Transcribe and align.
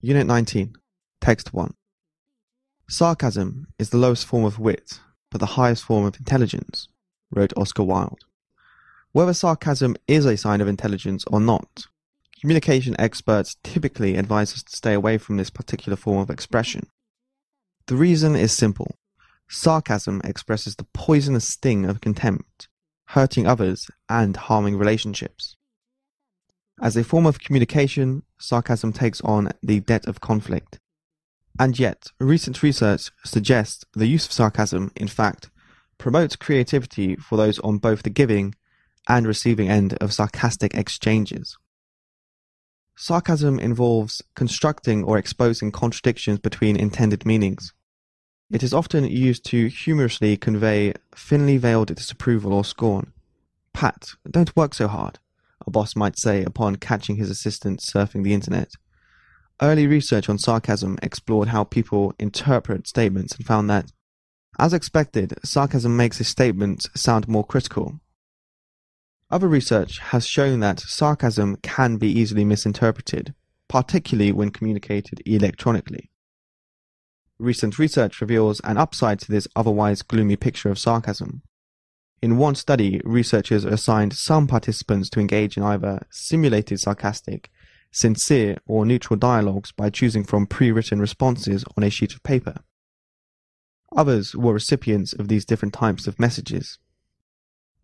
Unit 0.00 0.26
19, 0.26 0.74
Text 1.20 1.54
1. 1.54 1.74
Sarcasm 2.88 3.68
is 3.78 3.90
the 3.90 3.96
lowest 3.96 4.26
form 4.26 4.44
of 4.44 4.58
wit, 4.58 5.00
but 5.30 5.38
the 5.38 5.54
highest 5.56 5.84
form 5.84 6.04
of 6.04 6.18
intelligence, 6.18 6.88
wrote 7.30 7.54
Oscar 7.56 7.84
Wilde. 7.84 8.24
Whether 9.12 9.32
sarcasm 9.32 9.96
is 10.06 10.26
a 10.26 10.36
sign 10.36 10.60
of 10.60 10.68
intelligence 10.68 11.24
or 11.28 11.40
not, 11.40 11.86
communication 12.40 12.94
experts 12.98 13.56
typically 13.62 14.16
advise 14.16 14.52
us 14.52 14.62
to 14.64 14.76
stay 14.76 14.92
away 14.92 15.16
from 15.16 15.38
this 15.38 15.50
particular 15.50 15.96
form 15.96 16.18
of 16.18 16.28
expression. 16.28 16.88
The 17.86 17.96
reason 17.96 18.36
is 18.36 18.52
simple. 18.52 18.96
Sarcasm 19.48 20.20
expresses 20.24 20.76
the 20.76 20.86
poisonous 20.92 21.48
sting 21.48 21.86
of 21.86 22.00
contempt, 22.00 22.68
hurting 23.06 23.46
others 23.46 23.90
and 24.08 24.36
harming 24.36 24.76
relationships. 24.76 25.56
As 26.80 26.96
a 26.96 27.04
form 27.04 27.24
of 27.24 27.38
communication, 27.38 28.24
sarcasm 28.38 28.92
takes 28.92 29.20
on 29.20 29.50
the 29.62 29.80
debt 29.80 30.06
of 30.06 30.20
conflict. 30.20 30.80
And 31.58 31.78
yet, 31.78 32.10
recent 32.18 32.62
research 32.62 33.10
suggests 33.24 33.84
the 33.92 34.06
use 34.06 34.26
of 34.26 34.32
sarcasm, 34.32 34.90
in 34.96 35.06
fact, 35.06 35.50
promotes 35.98 36.34
creativity 36.34 37.14
for 37.14 37.36
those 37.36 37.60
on 37.60 37.78
both 37.78 38.02
the 38.02 38.10
giving 38.10 38.56
and 39.08 39.26
receiving 39.26 39.68
end 39.68 39.96
of 40.00 40.12
sarcastic 40.12 40.74
exchanges. 40.74 41.56
Sarcasm 42.96 43.58
involves 43.60 44.22
constructing 44.34 45.04
or 45.04 45.18
exposing 45.18 45.70
contradictions 45.70 46.38
between 46.40 46.76
intended 46.76 47.24
meanings. 47.24 47.72
It 48.50 48.62
is 48.62 48.74
often 48.74 49.04
used 49.04 49.44
to 49.46 49.68
humorously 49.68 50.36
convey 50.36 50.94
thinly 51.14 51.56
veiled 51.56 51.94
disapproval 51.94 52.52
or 52.52 52.64
scorn. 52.64 53.12
Pat, 53.72 54.10
don't 54.30 54.54
work 54.56 54.74
so 54.74 54.86
hard, 54.86 55.18
a 55.66 55.70
boss 55.70 55.96
might 55.96 56.18
say 56.18 56.42
upon 56.42 56.76
catching 56.76 57.16
his 57.16 57.30
assistant 57.30 57.80
surfing 57.80 58.24
the 58.24 58.34
internet. 58.34 58.72
Early 59.62 59.86
research 59.86 60.28
on 60.28 60.38
sarcasm 60.38 60.98
explored 61.02 61.48
how 61.48 61.64
people 61.64 62.14
interpret 62.18 62.88
statements 62.88 63.34
and 63.34 63.46
found 63.46 63.70
that, 63.70 63.92
as 64.58 64.72
expected, 64.72 65.34
sarcasm 65.44 65.96
makes 65.96 66.20
a 66.20 66.24
statement 66.24 66.86
sound 66.94 67.28
more 67.28 67.44
critical. 67.44 68.00
Other 69.30 69.48
research 69.48 69.98
has 69.98 70.26
shown 70.26 70.60
that 70.60 70.80
sarcasm 70.80 71.56
can 71.56 71.96
be 71.96 72.08
easily 72.08 72.44
misinterpreted, 72.44 73.34
particularly 73.68 74.32
when 74.32 74.50
communicated 74.50 75.22
electronically. 75.26 76.10
Recent 77.38 77.78
research 77.78 78.20
reveals 78.20 78.60
an 78.60 78.76
upside 78.76 79.18
to 79.20 79.32
this 79.32 79.48
otherwise 79.56 80.02
gloomy 80.02 80.36
picture 80.36 80.70
of 80.70 80.78
sarcasm. 80.78 81.42
In 82.24 82.38
one 82.38 82.54
study, 82.54 83.02
researchers 83.04 83.66
assigned 83.66 84.14
some 84.14 84.46
participants 84.46 85.10
to 85.10 85.20
engage 85.20 85.58
in 85.58 85.62
either 85.62 86.06
simulated 86.08 86.80
sarcastic, 86.80 87.50
sincere, 87.90 88.56
or 88.64 88.86
neutral 88.86 89.18
dialogues 89.18 89.72
by 89.72 89.90
choosing 89.90 90.24
from 90.24 90.46
pre-written 90.46 91.00
responses 91.00 91.66
on 91.76 91.84
a 91.84 91.90
sheet 91.90 92.14
of 92.14 92.22
paper. 92.22 92.60
Others 93.94 94.34
were 94.34 94.54
recipients 94.54 95.12
of 95.12 95.28
these 95.28 95.44
different 95.44 95.74
types 95.74 96.06
of 96.06 96.18
messages. 96.18 96.78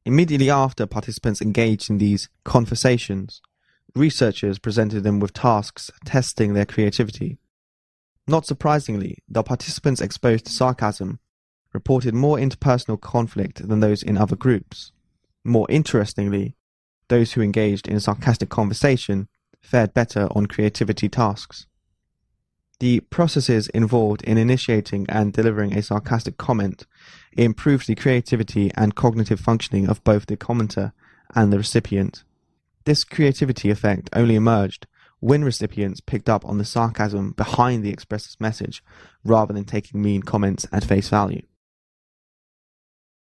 Immediately 0.07 0.49
after 0.49 0.87
participants 0.87 1.43
engaged 1.43 1.91
in 1.91 1.99
these 1.99 2.31
conversations, 2.43 3.43
researchers 3.95 4.59
presented 4.59 5.03
them 5.03 5.21
with 5.21 5.35
tasks 5.35 5.91
testing 6.07 6.55
their 6.55 6.65
creativity. 6.65 7.37
Not 8.27 8.47
surprisingly, 8.47 9.19
the 9.29 9.43
participants 9.43 10.01
exposed 10.01 10.47
to 10.47 10.53
sarcasm 10.53 11.19
reported 11.73 12.15
more 12.15 12.37
interpersonal 12.37 13.01
conflict 13.01 13.67
than 13.69 13.81
those 13.81 14.03
in 14.03 14.19
other 14.19 14.37
groups. 14.37 14.93
More 15.45 15.67
interestingly, 15.71 16.57
those 17.09 17.33
who 17.33 17.43
engaged 17.43 17.89
in 17.89 18.01
sarcastic 18.01 18.49
conversation 18.49 19.29
fared 19.61 19.95
better 19.95 20.29
on 20.33 20.47
creativity 20.47 21.09
tasks. 21.09 21.67
The 22.79 23.01
processes 23.01 23.69
involved 23.69 24.23
in 24.23 24.39
initiating 24.39 25.07
and 25.09 25.33
delivering 25.33 25.77
a 25.77 25.83
sarcastic 25.83 26.39
comment 26.39 26.87
improved 27.33 27.87
the 27.87 27.95
creativity 27.95 28.71
and 28.75 28.95
cognitive 28.95 29.39
functioning 29.39 29.89
of 29.89 30.03
both 30.03 30.27
the 30.27 30.37
commenter 30.37 30.93
and 31.35 31.53
the 31.53 31.59
recipient. 31.59 32.25
This 32.87 33.05
creativity 33.05 33.71
effect 33.71 34.09
only 34.15 34.35
emerged 34.35 34.87
when 35.21 35.45
recipients 35.45 36.01
picked 36.01 36.31
up 36.31 36.45
on 36.47 36.57
the 36.57 36.65
sarcasm 36.65 37.33
behind 37.33 37.85
the 37.85 37.93
expressor's 37.93 38.41
message 38.41 38.83
rather 39.25 39.53
than 39.53 39.65
taking 39.65 40.01
mean 40.01 40.23
comments 40.23 40.67
at 40.73 40.83
face 40.83 41.11
value. 41.11 41.43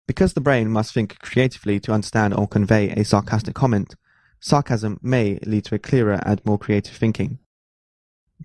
Because 0.09 0.33
the 0.33 0.41
brain 0.41 0.71
must 0.71 0.95
think 0.95 1.19
creatively 1.21 1.79
to 1.81 1.93
understand 1.93 2.33
or 2.35 2.49
convey 2.49 2.91
a 2.91 3.05
sarcastic 3.05 3.55
comment, 3.55 3.95
sarcasm 4.41 4.99
may 5.03 5.39
lead 5.45 5.67
to 5.67 5.75
a 5.75 5.79
clearer 5.79 6.19
and 6.25 6.41
more 6.47 6.59
creative 6.59 6.97
thinking. 6.97 7.39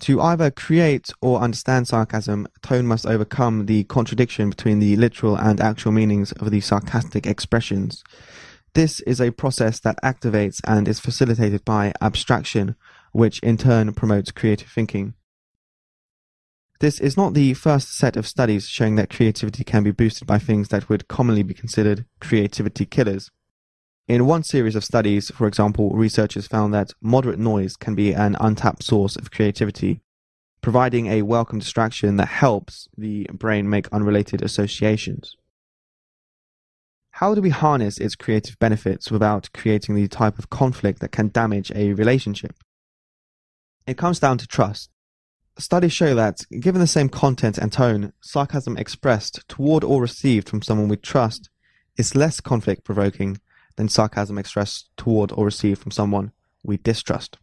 To 0.01 0.19
either 0.19 0.51
create 0.51 1.12
or 1.22 1.40
understand 1.40 1.88
sarcasm, 1.88 2.47
tone 2.62 2.85
must 2.85 3.06
overcome 3.06 3.68
the 3.68 3.85
contradiction 3.85 4.50
between 4.50 4.79
the 4.79 4.97
literal 4.97 5.38
and 5.38 5.62
actual 5.62 5.94
meanings 5.94 6.34
of 6.34 6.51
the 6.51 6.59
sarcastic 6.59 7.25
expressions. 7.25 8.03
This 8.74 9.00
is 9.01 9.22
a 9.22 9.31
process 9.31 9.80
that 9.81 10.01
activates 10.03 10.59
and 10.66 10.88
is 10.88 11.00
facilitated 11.00 11.63
by 11.63 11.94
abstraction, 12.01 12.75
which 13.13 13.40
in 13.40 13.56
turn 13.56 13.94
promotes 13.94 14.31
creative 14.31 14.68
thinking. 14.68 15.13
This 16.84 17.00
is 17.00 17.16
not 17.16 17.34
the 17.34 17.54
first 17.54 17.96
set 17.96 18.18
of 18.18 18.28
studies 18.28 18.68
showing 18.68 18.96
that 18.96 19.10
creativity 19.10 19.64
can 19.64 19.84
be 19.84 19.92
boosted 19.92 20.28
by 20.28 20.38
things 20.38 20.68
that 20.68 20.90
would 20.90 21.08
commonly 21.08 21.42
be 21.42 21.54
considered 21.54 22.04
creativity 22.20 22.86
killers. 22.86 23.32
In 24.10 24.26
one 24.26 24.44
series 24.44 24.76
of 24.76 24.84
studies, 24.84 25.32
for 25.32 25.48
example, 25.48 25.92
researchers 25.92 26.46
found 26.46 26.74
that 26.74 26.92
moderate 27.00 27.40
noise 27.40 27.78
can 27.78 27.96
be 27.96 28.12
an 28.12 28.36
untapped 28.38 28.84
source 28.84 29.16
of 29.16 29.32
creativity, 29.32 30.02
providing 30.60 31.08
a 31.08 31.22
welcome 31.22 31.60
distraction 31.60 32.18
that 32.18 32.28
helps 32.28 32.90
the 32.98 33.30
brain 33.32 33.70
make 33.70 33.88
unrelated 33.94 34.42
associations. 34.42 35.38
How 37.12 37.34
do 37.34 37.40
we 37.42 37.52
harness 37.52 37.98
its 37.98 38.16
creative 38.16 38.60
benefits 38.60 39.10
without 39.10 39.50
creating 39.54 39.96
the 39.96 40.10
type 40.10 40.38
of 40.38 40.50
conflict 40.50 41.00
that 41.00 41.14
can 41.14 41.30
damage 41.30 41.72
a 41.74 41.94
relationship? 41.94 42.58
It 43.88 43.98
comes 43.98 44.20
down 44.20 44.38
to 44.40 44.48
trust. 44.48 44.90
Studies 45.59 45.94
show 45.94 46.16
that, 46.16 46.41
given 46.59 46.81
the 46.81 46.88
same 46.88 47.09
content 47.09 47.59
and 47.59 47.72
tone, 47.72 48.12
sarcasm 48.22 48.75
expressed 48.75 49.47
toward 49.47 49.84
or 49.84 50.02
received 50.02 50.50
from 50.50 50.64
someone 50.64 50.88
we 50.88 50.97
trust 50.97 51.50
is 51.96 52.16
less 52.16 52.40
conflict 52.40 52.84
provoking 52.84 53.40
than 53.75 53.88
sarcasm 53.88 54.40
expressed 54.40 54.90
toward 54.97 55.31
or 55.31 55.46
received 55.46 55.80
from 55.80 55.92
someone 55.92 56.31
we 56.63 56.78
distrust. 56.78 57.38